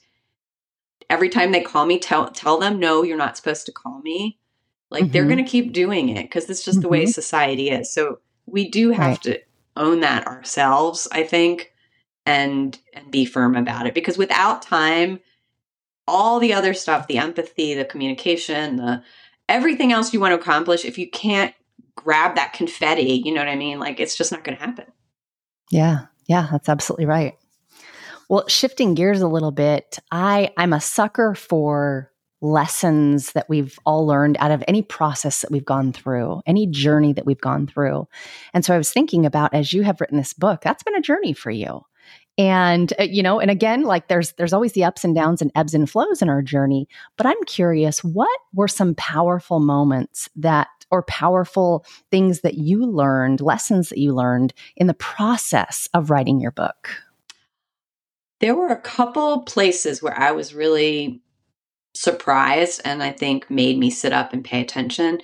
[1.09, 4.38] every time they call me tell tell them no you're not supposed to call me
[4.90, 5.12] like mm-hmm.
[5.12, 6.82] they're going to keep doing it because it's just mm-hmm.
[6.82, 7.11] the way mm-hmm.
[7.11, 9.22] society is so we do have right.
[9.22, 9.40] to
[9.74, 11.72] own that ourselves i think
[12.26, 15.18] and and be firm about it because without time
[16.06, 19.02] all the other stuff the empathy the communication the
[19.48, 21.54] everything else you want to accomplish if you can't
[21.94, 24.85] grab that confetti you know what i mean like it's just not going to happen
[25.70, 26.07] yeah.
[26.26, 27.35] Yeah, that's absolutely right.
[28.29, 34.07] Well, shifting gears a little bit, I I'm a sucker for lessons that we've all
[34.07, 38.07] learned out of any process that we've gone through, any journey that we've gone through.
[38.52, 41.00] And so I was thinking about as you have written this book, that's been a
[41.00, 41.83] journey for you.
[42.38, 45.50] And uh, you know, and again, like there's there's always the ups and downs and
[45.55, 50.68] ebbs and flows in our journey, but I'm curious, what were some powerful moments that
[50.90, 56.40] or powerful things that you learned, lessons that you learned in the process of writing
[56.40, 56.90] your book?
[58.40, 61.22] There were a couple places where I was really
[61.94, 65.20] surprised and I think made me sit up and pay attention.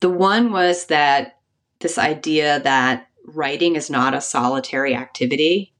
[0.00, 1.38] The one was that
[1.80, 5.74] this idea that writing is not a solitary activity.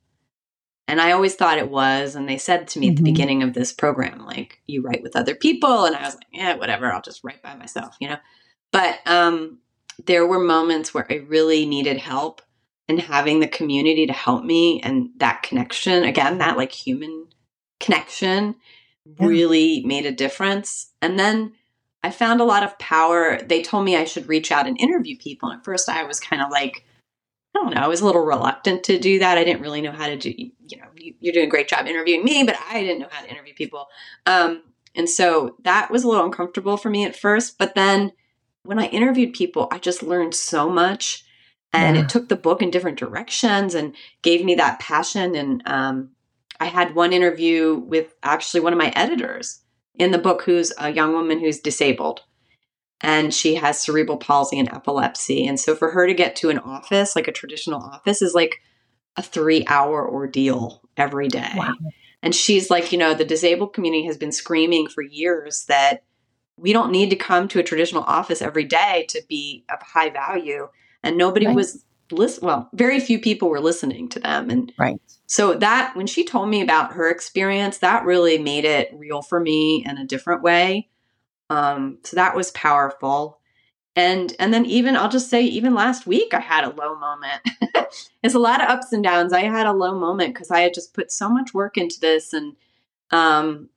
[0.87, 2.14] And I always thought it was.
[2.14, 2.92] And they said to me mm-hmm.
[2.92, 3.12] at the mm-hmm.
[3.12, 5.87] beginning of this program, like, you write with other people.
[5.87, 8.18] And I was like, yeah, whatever, I'll just write by myself, you know?
[8.74, 9.60] But um,
[10.04, 12.42] there were moments where I really needed help
[12.88, 17.28] and having the community to help me and that connection, again, that like human
[17.78, 18.56] connection
[19.04, 19.26] yeah.
[19.26, 20.90] really made a difference.
[21.00, 21.52] And then
[22.02, 23.40] I found a lot of power.
[23.40, 25.50] They told me I should reach out and interview people.
[25.50, 26.84] And at first, I was kind of like,
[27.54, 29.38] I don't know, I was a little reluctant to do that.
[29.38, 31.87] I didn't really know how to do, you know, you, are doing a great job
[31.87, 33.87] interviewing me, but I didn't know how to interview people.
[34.26, 34.64] Um,
[34.96, 37.56] and so that was a little uncomfortable for me at first.
[37.56, 38.10] But then
[38.64, 41.24] when I interviewed people, I just learned so much.
[41.72, 42.03] And yeah.
[42.03, 45.35] it took the book in different directions and gave me that passion.
[45.35, 46.11] And um,
[46.61, 49.61] I had one interview with actually one of my editors
[49.96, 52.22] in the book, who's a young woman who's disabled
[53.00, 55.46] and she has cerebral palsy and epilepsy.
[55.46, 58.62] And so for her to get to an office, like a traditional office, is like
[59.16, 61.53] a three hour ordeal every day.
[61.55, 61.74] Wow.
[62.22, 66.05] And she's like, you know, the disabled community has been screaming for years that
[66.57, 70.11] we don't need to come to a traditional office every day to be of high
[70.11, 70.69] value.
[71.03, 71.57] And nobody right.
[71.57, 74.51] was listen well very few people were listening to them.
[74.51, 75.01] And right.
[75.27, 79.40] so that when she told me about her experience that really made it real for
[79.40, 80.88] me in a different way.
[81.51, 83.40] Um so that was powerful.
[83.97, 87.43] And and then even i'll just say even last week i had a low moment.
[88.25, 89.35] It's a lot of ups and downs.
[89.35, 92.33] I had a low moment because i had just put so much work into this
[92.33, 92.57] and
[93.11, 93.69] um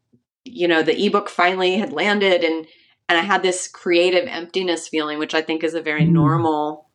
[0.47, 2.65] you know the ebook finally had landed and
[3.09, 6.11] and i had this creative emptiness feeling which i think is a very mm.
[6.11, 6.89] normal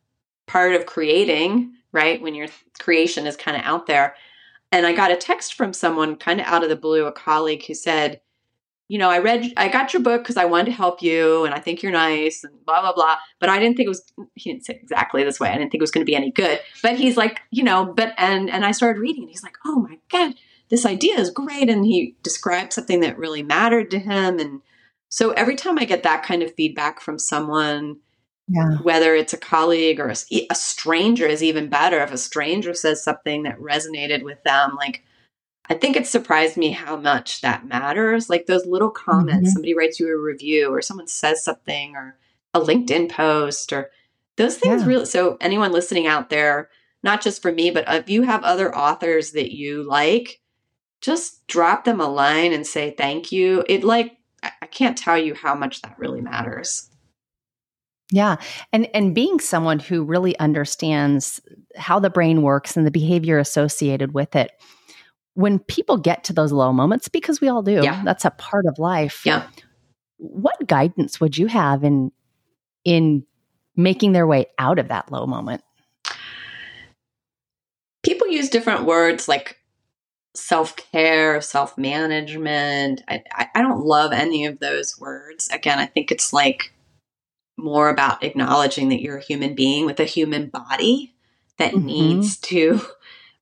[0.46, 2.20] part of creating right?
[2.20, 2.48] When your
[2.80, 4.16] creation is kind of out there.
[4.72, 7.64] And i got a text from someone kind of out of the blue a colleague
[7.66, 8.22] who said
[8.88, 11.54] you know i read i got your book because i wanted to help you and
[11.54, 14.02] i think you're nice and blah blah blah but i didn't think it was
[14.34, 16.30] he didn't say exactly this way i didn't think it was going to be any
[16.30, 16.58] good.
[16.82, 19.80] But he's like you know but and and i started reading and he's like oh
[19.80, 20.34] my god
[20.72, 21.68] this idea is great.
[21.68, 24.38] And he described something that really mattered to him.
[24.38, 24.62] And
[25.10, 27.98] so every time I get that kind of feedback from someone,
[28.48, 28.78] yeah.
[28.78, 32.00] whether it's a colleague or a, a stranger is even better.
[32.02, 35.04] If a stranger says something that resonated with them, like,
[35.68, 38.30] I think it surprised me how much that matters.
[38.30, 39.52] Like those little comments, mm-hmm.
[39.52, 42.16] somebody writes you a review or someone says something or
[42.54, 43.90] a LinkedIn post or
[44.36, 44.88] Those things Yeah.
[44.88, 46.70] really, so anyone listening out there,
[47.02, 50.40] not just for me, but if you have other authors that you like,
[51.02, 53.64] just drop them a line and say thank you.
[53.68, 56.88] It like, I can't tell you how much that really matters.
[58.10, 58.36] Yeah.
[58.72, 61.40] And and being someone who really understands
[61.76, 64.52] how the brain works and the behavior associated with it.
[65.34, 67.80] When people get to those low moments because we all do.
[67.82, 68.02] Yeah.
[68.04, 69.22] That's a part of life.
[69.24, 69.46] Yeah.
[70.18, 72.12] What guidance would you have in
[72.84, 73.24] in
[73.76, 75.62] making their way out of that low moment?
[78.02, 79.61] People use different words like
[80.34, 83.02] self care, self management.
[83.08, 83.22] I,
[83.54, 85.48] I, don't love any of those words.
[85.52, 86.72] Again, I think it's like
[87.58, 91.14] more about acknowledging that you're a human being with a human body
[91.58, 91.84] that Mhm.
[91.84, 92.80] needs to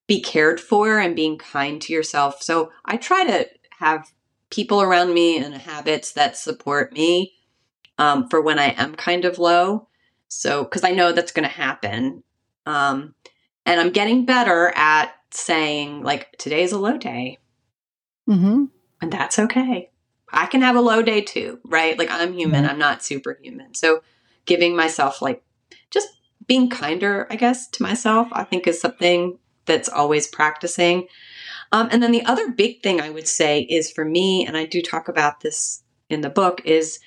[0.07, 2.41] be cared for and being kind to yourself.
[2.41, 3.49] So I try to
[3.79, 4.11] have
[4.49, 7.33] people around me and habits that support me
[7.97, 9.87] um, for when I am kind of low.
[10.27, 12.23] So, because I know that's going to happen.
[12.65, 13.15] Um,
[13.65, 17.39] and I'm getting better at saying, like, today's a low day,
[18.29, 18.65] Mm-hmm.
[19.01, 19.89] and that's okay.
[20.31, 21.97] I can have a low day too, right?
[21.97, 22.71] Like, I'm human, Yeah.
[22.71, 23.73] I'm not superhuman.
[23.73, 24.03] So,
[24.45, 25.43] giving myself, like,
[25.89, 26.07] just
[26.47, 31.07] being kinder, I guess, to myself, I think is something that's always practicing.
[31.71, 34.65] Um, and then the other big thing I would say is for me, and I
[34.65, 36.99] do talk about this in the book, is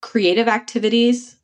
[0.00, 1.36] creative activities,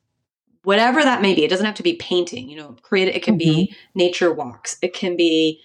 [0.63, 1.43] whatever that may be.
[1.43, 4.77] It doesn't have to be painting, you know, create It can be nature walks.
[4.81, 5.61] It can be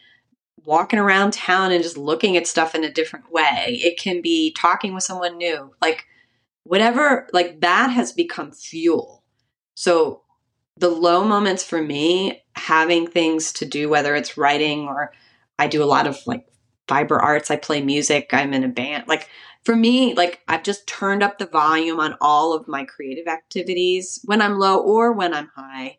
[0.65, 3.81] walking around town and just looking at stuff in a different way.
[3.83, 5.75] It can be talking with someone new.
[5.81, 6.05] Like
[6.65, 9.25] whatever, like that has become fuel.
[9.75, 10.23] So
[10.77, 15.13] the low moments for me, having things to do, whether it's writing or
[15.59, 16.47] I do a lot of like
[16.87, 19.05] fiber arts, I play music, I'm in a band.
[19.09, 19.29] Like
[19.65, 24.21] for me, like I've just turned up the volume on all of my creative activities
[24.25, 25.99] when I'm low or when I'm high.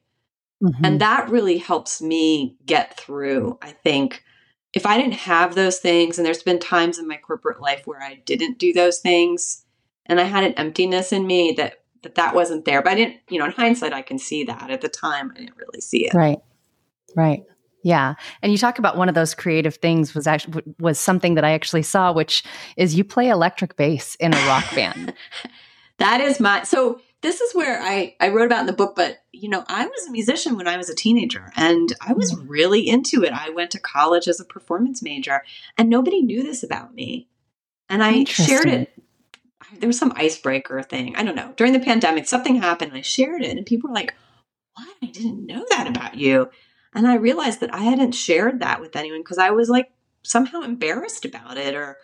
[0.64, 0.86] Mm-hmm.
[0.86, 3.58] And that really helps me get through.
[3.62, 4.24] I think
[4.74, 8.02] if I didn't have those things, and there's been times in my corporate life where
[8.02, 9.66] I didn't do those things,
[10.06, 12.82] and I had an emptiness in me that that that wasn't there.
[12.82, 14.70] But I didn't, you know, in hindsight, I can see that.
[14.70, 16.14] At the time, I didn't really see it.
[16.14, 16.40] Right.
[17.16, 17.44] Right.
[17.84, 18.16] Yeah.
[18.42, 21.52] And you talk about one of those creative things was actually was something that I
[21.52, 22.44] actually saw, which
[22.78, 25.14] is you play electric bass in a rock band.
[25.98, 29.18] that is my so this is where I, I wrote about in the book, but
[29.32, 32.48] you know, I was a musician when I was a teenager and I was mm-hmm.
[32.48, 33.34] really into it.
[33.34, 35.44] I went to college as a performance major
[35.78, 37.28] and nobody knew this about me.
[37.90, 38.94] And I shared it.
[39.78, 41.16] There was some icebreaker thing.
[41.16, 41.54] I don't know.
[41.58, 42.92] During the pandemic, something happened.
[42.92, 44.14] And I shared it and people were like,
[44.76, 44.88] What?
[45.02, 46.50] I didn't know that about you.
[46.94, 49.92] And I realized that I hadn't shared that with anyone because I was like
[50.24, 51.98] somehow embarrassed about it or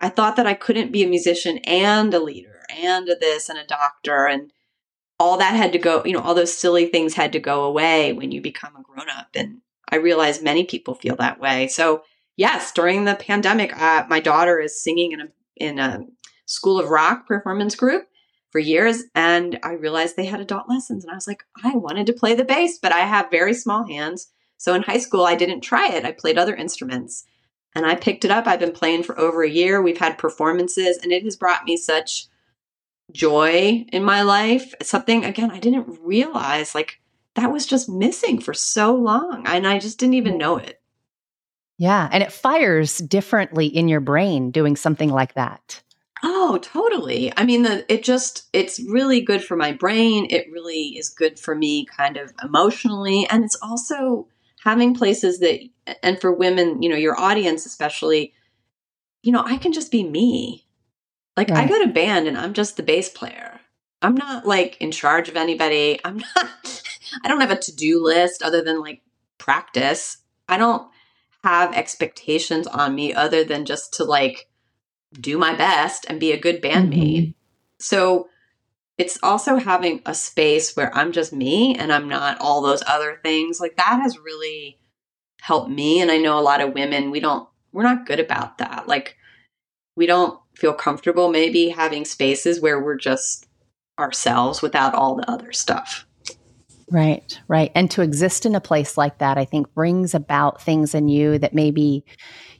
[0.00, 3.58] I thought that I couldn't be a musician and a leader and a this and
[3.58, 4.52] a doctor and
[5.18, 8.12] all that had to go, you know, all those silly things had to go away
[8.12, 9.28] when you become a grown up.
[9.34, 11.68] And I realize many people feel that way.
[11.68, 12.02] So,
[12.36, 16.04] yes, during the pandemic, uh, my daughter is singing in a in a
[16.44, 18.08] School of Rock performance group
[18.50, 22.06] for years, and I realized they had adult lessons, and I was like, I wanted
[22.06, 24.28] to play the bass, but I have very small hands.
[24.58, 26.04] So in high school, I didn't try it.
[26.04, 27.24] I played other instruments,
[27.74, 28.46] and I picked it up.
[28.46, 29.82] I've been playing for over a year.
[29.82, 32.26] We've had performances, and it has brought me such
[33.12, 34.74] joy in my life.
[34.82, 37.00] Something again I didn't realize like
[37.34, 40.80] that was just missing for so long, and I just didn't even know it.
[41.78, 42.08] Yeah.
[42.10, 45.82] And it fires differently in your brain doing something like that.
[46.22, 47.32] Oh, totally.
[47.36, 50.26] I mean, the it just it's really good for my brain.
[50.30, 54.26] It really is good for me kind of emotionally and it's also
[54.64, 55.60] having places that
[56.02, 58.32] and for women, you know, your audience especially,
[59.22, 60.65] you know, I can just be me.
[61.36, 63.60] Like I go to band and I'm just the bass player.
[64.02, 66.00] I'm not like in charge of anybody.
[66.04, 66.82] I'm not
[67.22, 69.02] I don't have a to-do list other than like
[69.38, 70.18] practice.
[70.48, 70.88] I don't
[71.44, 74.48] have expectations on me other than just to like
[75.12, 77.18] do my best and be a good bandmate.
[77.18, 77.30] Mm-hmm.
[77.78, 78.28] So
[78.98, 83.20] it's also having a space where I'm just me and I'm not all those other
[83.22, 83.60] things.
[83.60, 84.78] Like that has really
[85.40, 86.00] helped me.
[86.00, 88.88] And I know a lot of women, we don't, we're not good about that.
[88.88, 89.16] Like
[89.94, 93.46] we don't feel comfortable maybe having spaces where we're just
[93.98, 96.06] ourselves without all the other stuff.
[96.90, 97.72] Right, right.
[97.74, 101.38] And to exist in a place like that, I think brings about things in you
[101.38, 102.04] that maybe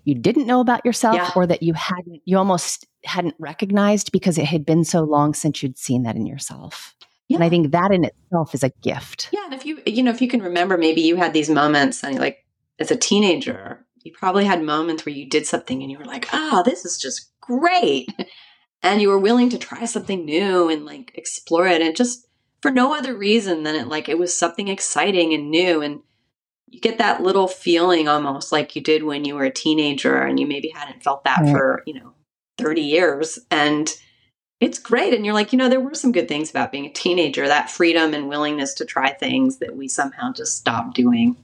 [0.04, 1.30] you didn't know about yourself Yeah.
[1.36, 5.62] or that you hadn't, you almost hadn't recognized because it had been so long since
[5.62, 6.94] you'd seen that in yourself.
[7.28, 9.30] And I think that in itself is a gift.
[9.32, 12.04] Yeah, and if you you know if you can remember, maybe you had these moments,
[12.04, 12.46] and like
[12.78, 16.28] as a teenager, you probably had moments where you did something and you were like,
[16.32, 18.08] "Oh, this is just great,"
[18.82, 21.82] and you were willing to try something new and like explore it.
[21.82, 22.26] And just
[22.62, 26.00] for no other reason than it like it was something exciting and new and
[26.68, 30.40] you get that little feeling almost like you did when you were a teenager and
[30.40, 31.50] you maybe hadn't felt that right.
[31.50, 32.12] for, you know,
[32.58, 33.96] 30 years and
[34.58, 36.92] it's great and you're like, you know, there were some good things about being a
[36.92, 41.36] teenager, that freedom and willingness to try things that we somehow just stopped doing.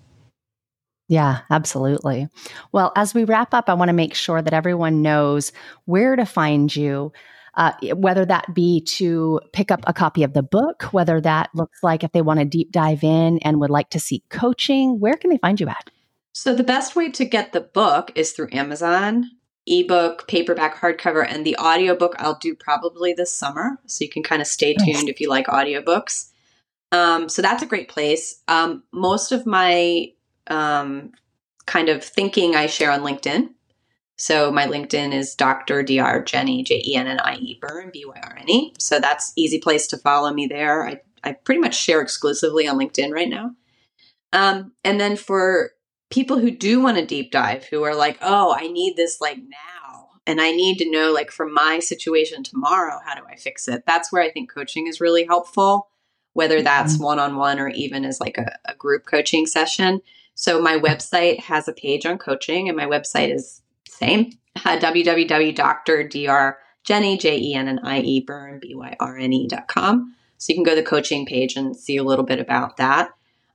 [1.13, 2.29] Yeah, absolutely.
[2.73, 5.53] Well, as we wrap up, I want to make sure that everyone knows
[5.85, 7.13] where to find you
[7.55, 11.83] uh, whether that be to pick up a copy of the book, whether that looks
[11.83, 15.17] like if they want to deep dive in and would like to seek coaching, where
[15.17, 15.91] can they find you at?
[16.33, 19.31] So, the best way to get the book is through Amazon
[19.67, 23.79] ebook, paperback, hardcover, and the audiobook I'll do probably this summer.
[23.85, 26.31] So, you can kind of stay tuned if you like audiobooks.
[26.91, 28.41] Um, so, that's a great place.
[28.49, 30.13] Um, most of my
[30.49, 31.13] um,
[31.67, 33.51] kind of thinking I share on LinkedIn.
[34.17, 35.83] So my LinkedIn is Dr.
[35.83, 36.25] Dr.
[36.25, 38.75] Jennie, J E N N I E Byrne, B Y R N E.
[38.79, 40.87] So that's easy place to follow me there.
[40.87, 43.53] I, I pretty much share exclusively on LinkedIn right now.
[44.33, 45.73] Um, and then for
[46.11, 49.39] people who do want to deep dive, who are like, oh, I need this like
[49.39, 53.67] now, and I need to know like for my situation tomorrow, how do I fix
[53.67, 53.85] it?
[53.87, 55.89] That's where I think coaching is really helpful,
[56.35, 60.01] whether that's one on one or even as like a, a group coaching session.
[60.43, 64.33] So my website has a page on coaching, and my website is same.
[64.67, 64.77] Uh,
[69.69, 70.17] com.
[70.39, 73.11] So you can go to the coaching page and see a little bit about that.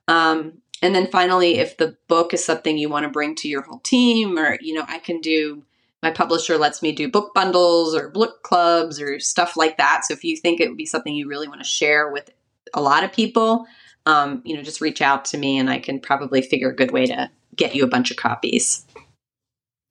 [0.08, 3.64] Um, and then finally, if the book is something you want to bring to your
[3.64, 5.64] whole team, or, you know, I can do,
[6.02, 10.06] my publisher lets me do book bundles or book clubs or stuff like that.
[10.06, 12.30] So if you think it would be something you really want to share with
[12.74, 13.66] a lot of people,
[14.08, 16.92] um, you know, just reach out to me and I can probably figure a good
[16.92, 18.86] way to get you a bunch of copies.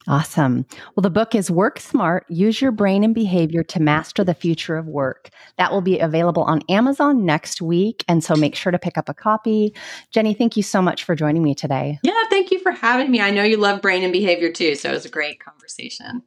[0.08, 0.64] Awesome.
[0.94, 4.76] Well, the book is Work Smart Use Your Brain and Behavior to Master the Future
[4.76, 5.30] of Work.
[5.58, 8.04] That will be available on Amazon next week.
[8.08, 9.74] And so make sure to pick up a copy.
[10.12, 11.98] Jennie, thank you so much for joining me today.
[12.02, 13.20] Yeah, thank you for having me.
[13.20, 14.76] I know you love brain and behavior too.
[14.76, 16.22] So it was a great conversation.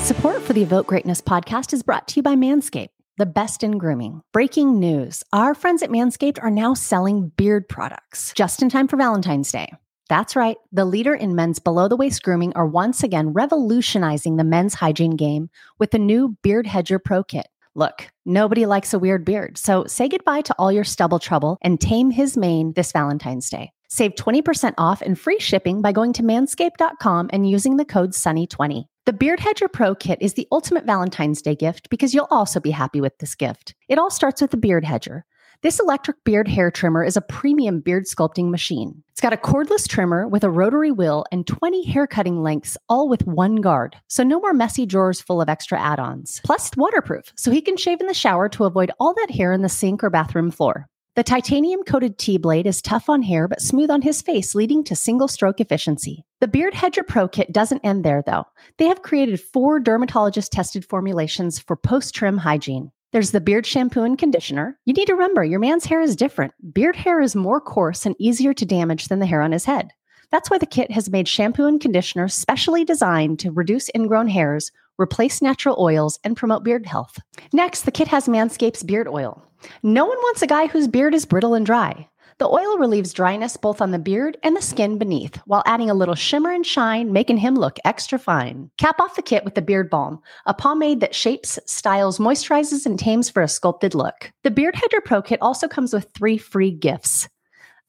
[0.00, 3.78] Support for the Evoke Greatness podcast is brought to you by Manscaped the best in
[3.78, 4.22] grooming.
[4.32, 8.96] Breaking news our friends at Manscaped are now selling beard products just in time for
[8.96, 9.72] Valentine's Day.
[10.08, 14.44] That's right, the leader in men's below the waist grooming are once again revolutionizing the
[14.44, 17.48] men's hygiene game with the new Beard Hedger Pro Kit.
[17.74, 21.78] Look, nobody likes a weird beard, so say goodbye to all your stubble trouble and
[21.78, 23.72] tame his mane this Valentine's Day.
[23.88, 28.84] Save 20% off and free shipping by going to manscaped.com and using the code SONNIE20.
[29.06, 32.70] The Beard Hedger Pro Kit is the ultimate Valentine's Day gift because you'll also be
[32.70, 33.74] happy with this gift.
[33.88, 35.24] It all starts with the Beard Hedger.
[35.60, 39.02] This electric beard hair trimmer is a premium beard sculpting machine.
[39.10, 43.08] It's got a cordless trimmer with a rotary wheel and 20 hair cutting lengths, all
[43.08, 43.96] with one guard.
[44.06, 46.40] So no more messy drawers full of extra add ons.
[46.44, 49.62] Plus, waterproof, so he can shave in the shower to avoid all that hair in
[49.62, 50.88] the sink or bathroom floor.
[51.18, 54.84] The titanium coated T blade is tough on hair but smooth on his face, leading
[54.84, 56.24] to single stroke efficiency.
[56.38, 58.44] The Beard Hedger Pro Kit doesn't end there, though.
[58.76, 62.92] They have created four dermatologist tested formulations for post trim hygiene.
[63.10, 64.78] There's the beard shampoo and conditioner.
[64.84, 66.54] You need to remember your man's hair is different.
[66.72, 69.90] Beard hair is more coarse and easier to damage than the hair on his head.
[70.30, 74.70] That's why the kit has made shampoo and conditioner specially designed to reduce ingrown hairs,
[75.00, 77.18] replace natural oils, and promote beard health.
[77.52, 79.47] Next, the kit has Manscaped's beard oil.
[79.82, 82.08] No one wants a guy whose beard is brittle and dry.
[82.38, 85.94] The oil relieves dryness both on the beard and the skin beneath, while adding a
[85.94, 88.70] little shimmer and shine, making him look extra fine.
[88.78, 92.96] Cap off the kit with the Beard Balm, a pomade that shapes, styles, moisturizes, and
[92.96, 94.30] tames for a sculpted look.
[94.44, 97.28] The Beard Hedger Pro Kit also comes with three free gifts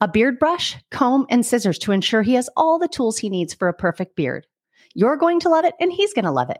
[0.00, 3.54] a beard brush, comb, and scissors to ensure he has all the tools he needs
[3.54, 4.46] for a perfect beard.
[4.94, 6.58] You're going to love it, and he's going to love it.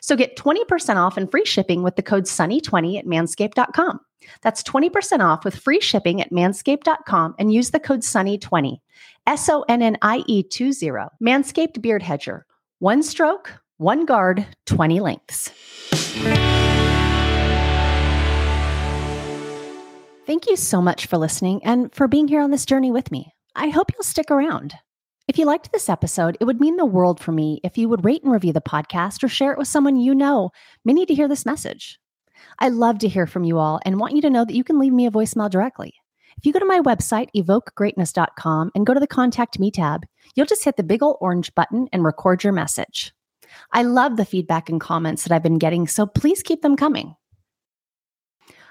[0.00, 4.00] So get 20% off and free shipping with the code SONNIE20 at manscaped.com.
[4.42, 8.78] That's 20% off with free shipping at manscaped.com and use the code SONNIE20.
[9.26, 10.90] S O N N I E 20.
[11.22, 12.46] Manscaped Beard Hedger.
[12.78, 15.50] One stroke, one guard, 20 lengths.
[20.26, 23.32] Thank you so much for listening and for being here on this journey with me.
[23.54, 24.74] I hope you'll stick around.
[25.28, 28.02] If you liked this episode, it would mean the world for me if you would
[28.02, 30.50] rate and review the podcast or share it with someone you know
[30.86, 32.00] may need to hear this message.
[32.60, 34.78] I love to hear from you all and want you to know that you can
[34.78, 35.92] leave me a voicemail directly.
[36.38, 40.46] If you go to my website, evokegreatness.com, and go to the Contact Me tab, you'll
[40.46, 43.12] just hit the big old orange button and record your message.
[43.72, 47.16] I love the feedback and comments that I've been getting, so please keep them coming.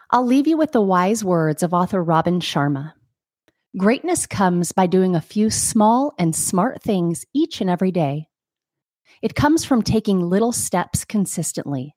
[0.10, 2.94] I'll leave you with the wise words of author Robin Sharma.
[3.78, 8.28] Greatness comes by doing a few small and smart things each and every day.
[9.22, 11.96] It comes from taking little steps consistently.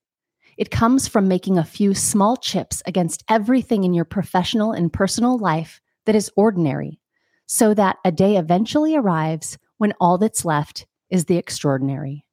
[0.58, 5.38] It comes from making a few small chips against everything in your professional and personal
[5.38, 7.00] life that is ordinary,
[7.46, 12.26] so that a day eventually arrives when all that's left is the extraordinary.